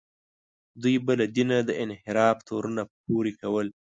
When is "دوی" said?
0.81-0.95